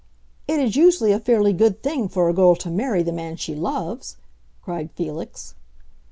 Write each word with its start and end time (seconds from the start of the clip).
"It 0.47 0.59
is 0.59 0.75
usually 0.75 1.11
a 1.11 1.19
fairly 1.19 1.53
good 1.53 1.83
thing 1.83 2.09
for 2.09 2.27
a 2.27 2.33
girl 2.33 2.55
to 2.55 2.71
marry 2.71 3.03
the 3.03 3.11
man 3.11 3.35
she 3.35 3.53
loves!" 3.53 4.17
cried 4.63 4.89
Felix. 4.95 5.53